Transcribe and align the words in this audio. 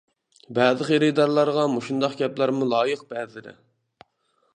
بەزى 0.57 0.85
خېرىدارلارغا 0.87 1.65
مۇشۇنداق 1.73 2.15
گەپلەرمۇ 2.21 2.71
لايىق 2.71 3.05
بەزىدە. 3.13 3.55